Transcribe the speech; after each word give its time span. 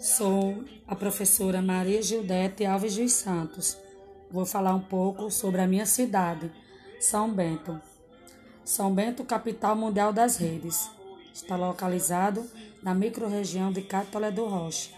Sou 0.00 0.64
a 0.88 0.96
professora 0.96 1.60
Maria 1.60 2.00
Gildete 2.00 2.64
Alves 2.64 2.96
dos 2.96 3.12
Santos. 3.12 3.76
Vou 4.30 4.46
falar 4.46 4.74
um 4.74 4.80
pouco 4.80 5.30
sobre 5.30 5.60
a 5.60 5.66
minha 5.66 5.84
cidade, 5.84 6.50
São 6.98 7.30
Bento. 7.30 7.78
São 8.64 8.94
Bento, 8.94 9.22
capital 9.24 9.76
mundial 9.76 10.10
das 10.10 10.38
redes. 10.38 10.88
Está 11.34 11.54
localizado 11.54 12.48
na 12.82 12.94
microrregião 12.94 13.70
de 13.70 13.82
Catolé 13.82 14.30
do 14.30 14.46
Rocha. 14.46 14.88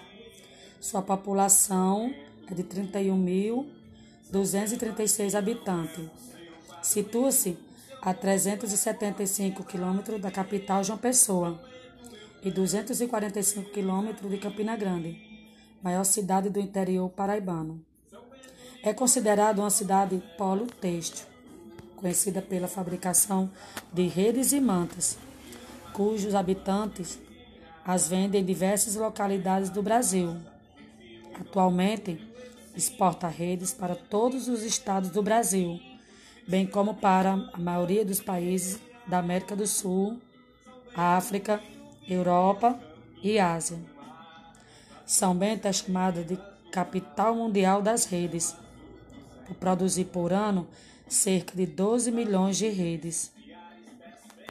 Sua 0.80 1.02
população 1.02 2.14
é 2.48 2.54
de 2.54 2.62
31.236 2.62 5.34
habitantes. 5.34 6.08
Situa-se 6.80 7.58
a 8.00 8.14
375 8.14 9.64
quilômetros 9.64 10.20
da 10.20 10.30
capital 10.30 10.84
João 10.84 10.96
Pessoa 10.96 11.60
e 12.42 12.50
245 12.50 13.70
quilômetros 13.70 14.30
de 14.30 14.36
Campina 14.36 14.76
Grande, 14.76 15.16
maior 15.82 16.04
cidade 16.04 16.50
do 16.50 16.58
interior 16.58 17.08
paraibano. 17.08 17.80
É 18.82 18.92
considerada 18.92 19.60
uma 19.60 19.70
cidade 19.70 20.20
polo 20.36 20.66
têxtil, 20.66 21.24
conhecida 21.96 22.42
pela 22.42 22.66
fabricação 22.66 23.48
de 23.92 24.08
redes 24.08 24.52
e 24.52 24.60
mantas, 24.60 25.16
cujos 25.92 26.34
habitantes 26.34 27.20
as 27.84 28.08
vendem 28.08 28.40
em 28.40 28.44
diversas 28.44 28.96
localidades 28.96 29.70
do 29.70 29.82
Brasil. 29.82 30.36
Atualmente, 31.40 32.20
exporta 32.76 33.28
redes 33.28 33.72
para 33.72 33.94
todos 33.94 34.48
os 34.48 34.62
estados 34.62 35.10
do 35.10 35.22
Brasil, 35.22 35.80
bem 36.46 36.66
como 36.66 36.94
para 36.94 37.34
a 37.52 37.58
maioria 37.58 38.04
dos 38.04 38.20
países 38.20 38.80
da 39.06 39.18
América 39.18 39.54
do 39.54 39.66
Sul, 39.66 40.20
África 40.94 41.60
Europa 42.08 42.78
e 43.22 43.38
Ásia. 43.38 43.78
São 45.06 45.34
Bento 45.34 45.66
é 45.66 45.72
chamada 45.72 46.24
de 46.24 46.38
capital 46.70 47.34
mundial 47.34 47.82
das 47.82 48.06
redes, 48.06 48.56
por 49.46 49.54
produzir 49.56 50.06
por 50.06 50.32
ano 50.32 50.66
cerca 51.06 51.54
de 51.54 51.66
12 51.66 52.10
milhões 52.10 52.56
de 52.56 52.68
redes. 52.68 53.32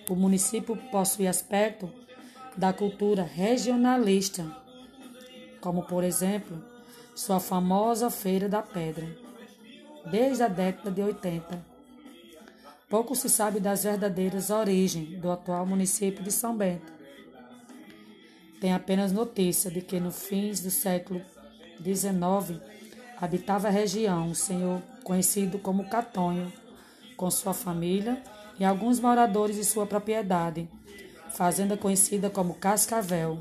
O 0.09 0.15
município 0.15 0.75
possui 0.91 1.27
aspecto 1.27 1.89
da 2.55 2.71
cultura 2.71 3.23
regionalista, 3.23 4.45
como 5.59 5.83
por 5.83 6.03
exemplo, 6.03 6.63
sua 7.15 7.39
famosa 7.39 8.09
Feira 8.09 8.47
da 8.47 8.61
Pedra, 8.61 9.07
desde 10.09 10.43
a 10.43 10.47
década 10.47 10.91
de 10.91 11.01
80. 11.01 11.65
Pouco 12.89 13.15
se 13.15 13.29
sabe 13.29 13.59
das 13.59 13.83
verdadeiras 13.83 14.49
origens 14.49 15.19
do 15.19 15.31
atual 15.31 15.65
município 15.65 16.23
de 16.23 16.31
São 16.31 16.55
Bento 16.55 17.00
tem 18.61 18.73
apenas 18.73 19.11
notícia 19.11 19.71
de 19.71 19.81
que 19.81 19.99
no 19.99 20.11
fins 20.11 20.61
do 20.61 20.69
século 20.69 21.19
XIX 21.83 22.61
habitava 23.17 23.67
a 23.67 23.71
região 23.71 24.27
um 24.27 24.35
senhor 24.35 24.79
conhecido 25.03 25.57
como 25.57 25.89
Catonho, 25.89 26.53
com 27.17 27.31
sua 27.31 27.55
família 27.55 28.21
e 28.59 28.63
alguns 28.63 28.99
moradores 28.99 29.55
de 29.55 29.65
sua 29.65 29.87
propriedade, 29.87 30.69
fazenda 31.31 31.75
conhecida 31.75 32.29
como 32.29 32.53
Cascavel. 32.53 33.39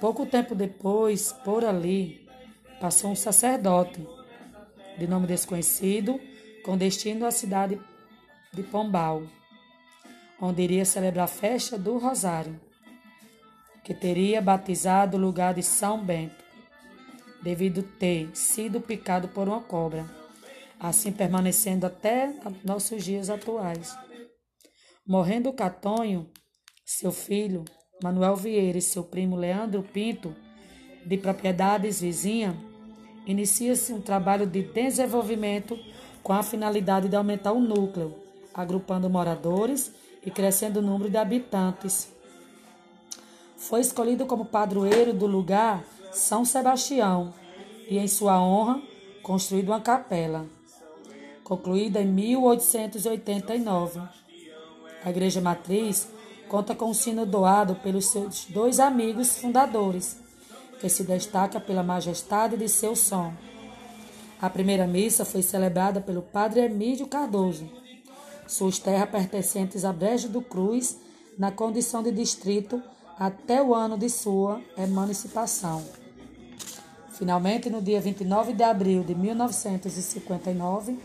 Pouco 0.00 0.26
tempo 0.26 0.52
depois, 0.52 1.32
por 1.44 1.64
ali, 1.64 2.28
passou 2.80 3.12
um 3.12 3.16
sacerdote, 3.16 4.04
de 4.98 5.06
nome 5.06 5.28
desconhecido, 5.28 6.20
com 6.64 6.76
destino 6.76 7.24
à 7.24 7.30
cidade 7.30 7.80
de 8.52 8.64
Pombal, 8.64 9.22
onde 10.40 10.60
iria 10.60 10.84
celebrar 10.84 11.26
a 11.26 11.28
festa 11.28 11.78
do 11.78 11.98
Rosário 11.98 12.67
que 13.88 13.94
teria 13.94 14.42
batizado 14.42 15.16
o 15.16 15.20
lugar 15.20 15.54
de 15.54 15.62
São 15.62 16.04
Bento, 16.04 16.44
devido 17.42 17.82
ter 17.82 18.28
sido 18.36 18.82
picado 18.82 19.28
por 19.28 19.48
uma 19.48 19.62
cobra, 19.62 20.04
assim 20.78 21.10
permanecendo 21.10 21.86
até 21.86 22.34
nossos 22.62 23.02
dias 23.02 23.30
atuais. 23.30 23.96
Morrendo 25.06 25.54
Catonho, 25.54 26.28
seu 26.84 27.10
filho, 27.10 27.64
Manuel 28.02 28.36
Vieira 28.36 28.76
e 28.76 28.82
seu 28.82 29.04
primo 29.04 29.36
Leandro 29.36 29.82
Pinto, 29.82 30.36
de 31.06 31.16
propriedades 31.16 32.02
vizinhas, 32.02 32.54
inicia-se 33.26 33.94
um 33.94 34.02
trabalho 34.02 34.46
de 34.46 34.64
desenvolvimento 34.64 35.78
com 36.22 36.34
a 36.34 36.42
finalidade 36.42 37.08
de 37.08 37.16
aumentar 37.16 37.52
o 37.52 37.58
núcleo, 37.58 38.14
agrupando 38.52 39.08
moradores 39.08 39.90
e 40.22 40.30
crescendo 40.30 40.80
o 40.80 40.82
número 40.82 41.08
de 41.08 41.16
habitantes 41.16 42.17
foi 43.58 43.80
escolhido 43.80 44.24
como 44.24 44.44
padroeiro 44.44 45.12
do 45.12 45.26
lugar 45.26 45.84
São 46.12 46.44
Sebastião 46.44 47.34
e, 47.88 47.98
em 47.98 48.06
sua 48.06 48.40
honra, 48.40 48.80
construída 49.20 49.72
uma 49.72 49.80
capela, 49.80 50.46
concluída 51.42 52.00
em 52.00 52.06
1889. 52.06 54.00
A 55.04 55.10
Igreja 55.10 55.40
Matriz 55.40 56.08
conta 56.48 56.72
com 56.74 56.86
um 56.86 56.94
sino 56.94 57.26
doado 57.26 57.74
pelos 57.74 58.06
seus 58.06 58.44
dois 58.46 58.78
amigos 58.78 59.36
fundadores, 59.36 60.16
que 60.80 60.88
se 60.88 61.02
destaca 61.02 61.58
pela 61.58 61.82
majestade 61.82 62.56
de 62.56 62.68
seu 62.68 62.94
som. 62.94 63.34
A 64.40 64.48
primeira 64.48 64.86
missa 64.86 65.24
foi 65.24 65.42
celebrada 65.42 66.00
pelo 66.00 66.22
padre 66.22 66.60
Emílio 66.60 67.08
Cardoso. 67.08 67.68
Suas 68.46 68.78
terras 68.78 69.10
pertencentes 69.10 69.84
a 69.84 69.92
Brejo 69.92 70.28
do 70.28 70.40
Cruz, 70.40 70.96
na 71.36 71.50
condição 71.50 72.04
de 72.04 72.12
distrito 72.12 72.80
até 73.18 73.62
o 73.62 73.74
ano 73.74 73.98
de 73.98 74.08
sua 74.08 74.60
emancipação. 74.76 75.84
Finalmente, 77.10 77.68
no 77.68 77.82
dia 77.82 78.00
29 78.00 78.52
de 78.52 78.62
abril 78.62 79.02
de 79.02 79.14
1959, 79.14 80.96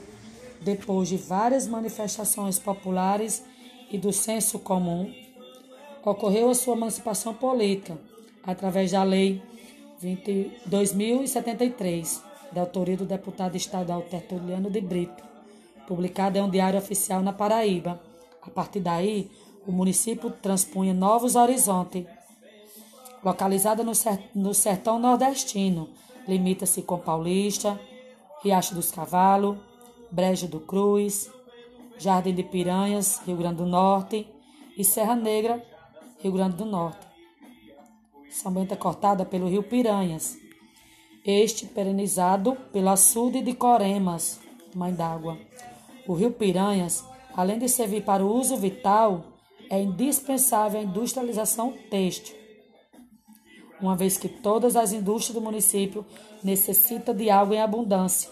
depois 0.61 1.09
de 1.09 1.17
várias 1.17 1.65
manifestações 1.67 2.59
populares 2.59 3.43
e 3.91 3.97
do 3.97 4.13
senso 4.13 4.59
comum, 4.59 5.11
ocorreu 6.05 6.49
a 6.49 6.55
sua 6.55 6.75
emancipação 6.75 7.33
política 7.33 7.97
através 8.43 8.91
da 8.91 9.03
Lei 9.03 9.41
2073, 10.65 12.21
da 12.51 12.61
autoria 12.61 12.97
do 12.97 13.05
deputado 13.05 13.55
estadual 13.55 14.01
Tertuliano 14.03 14.69
de 14.69 14.81
Brito, 14.81 15.23
publicada 15.87 16.37
em 16.37 16.41
um 16.41 16.49
diário 16.49 16.77
oficial 16.77 17.23
na 17.23 17.33
Paraíba. 17.33 17.99
A 18.41 18.49
partir 18.49 18.81
daí, 18.81 19.31
o 19.65 19.71
município 19.71 20.29
transpunha 20.29 20.93
novos 20.93 21.35
horizontes. 21.35 22.05
Localizada 23.23 23.83
no 24.35 24.53
sertão 24.53 24.99
nordestino, 24.99 25.89
limita-se 26.27 26.81
com 26.81 26.97
Paulista, 26.97 27.79
Riacho 28.41 28.75
dos 28.75 28.91
Cavalos, 28.91 29.57
Brejo 30.11 30.47
do 30.47 30.59
Cruz, 30.59 31.31
Jardim 31.97 32.33
de 32.33 32.43
Piranhas, 32.43 33.21
Rio 33.25 33.37
Grande 33.37 33.57
do 33.57 33.65
Norte 33.65 34.27
e 34.77 34.83
Serra 34.83 35.15
Negra, 35.15 35.65
Rio 36.19 36.33
Grande 36.33 36.57
do 36.57 36.65
Norte. 36.65 37.07
São 38.29 38.51
Bento 38.51 38.73
é 38.73 38.77
cortada 38.77 39.23
pelo 39.23 39.47
rio 39.47 39.63
Piranhas, 39.63 40.37
este 41.23 41.65
perenizado 41.65 42.57
pelo 42.73 42.89
açude 42.89 43.41
de 43.41 43.53
Coremas, 43.53 44.41
mãe 44.75 44.93
d'água. 44.93 45.37
O 46.05 46.13
rio 46.13 46.31
Piranhas, 46.31 47.05
além 47.33 47.57
de 47.57 47.69
servir 47.69 48.03
para 48.03 48.25
o 48.25 48.35
uso 48.35 48.57
vital, 48.57 49.23
é 49.73 49.81
indispensável 49.81 50.79
a 50.79 50.83
industrialização 50.83 51.73
têxtil, 51.89 52.35
uma 53.81 53.95
vez 53.95 54.17
que 54.19 54.29
todas 54.29 54.75
as 54.75 54.93
indústrias 54.93 55.33
do 55.33 55.41
município 55.41 56.05
necessitam 56.43 57.15
de 57.15 57.27
água 57.31 57.55
em 57.55 57.59
abundância 57.59 58.29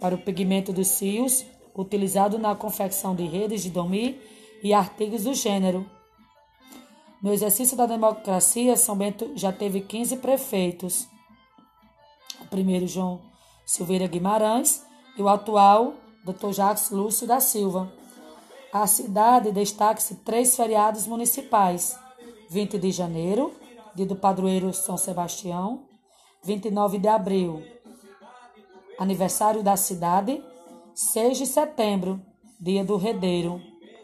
para 0.00 0.16
o 0.16 0.18
pigmento 0.18 0.72
dos 0.72 0.98
fios, 0.98 1.46
utilizado 1.72 2.36
na 2.36 2.56
confecção 2.56 3.14
de 3.14 3.24
redes 3.24 3.62
de 3.62 3.70
dormir 3.70 4.20
e 4.60 4.74
artigos 4.74 5.22
do 5.22 5.32
gênero. 5.34 5.88
No 7.22 7.32
exercício 7.32 7.76
da 7.76 7.86
democracia, 7.86 8.76
São 8.76 8.96
Bento 8.96 9.30
já 9.36 9.52
teve 9.52 9.82
15 9.82 10.16
prefeitos. 10.16 11.06
O 12.40 12.46
primeiro, 12.46 12.88
João 12.88 13.20
Silveira 13.64 14.08
Guimarães, 14.08 14.84
e 15.16 15.22
o 15.22 15.28
atual, 15.28 15.94
Dr. 16.24 16.50
Jacques 16.50 16.90
Lúcio 16.90 17.24
da 17.24 17.38
Silva. 17.38 18.01
A 18.72 18.86
cidade 18.86 19.52
destaca-se 19.52 20.14
três 20.16 20.56
feriados 20.56 21.06
municipais: 21.06 21.94
20 22.48 22.78
de 22.78 22.90
janeiro, 22.90 23.52
dia 23.94 24.06
do 24.06 24.16
padroeiro 24.16 24.72
São 24.72 24.96
Sebastião, 24.96 25.84
29 26.42 26.96
de 26.98 27.06
abril, 27.06 27.62
aniversário 28.98 29.62
da 29.62 29.76
cidade, 29.76 30.42
6 30.94 31.36
de 31.36 31.46
setembro, 31.46 32.18
dia 32.58 32.82
do 32.82 32.96
redeiro. 32.96 33.60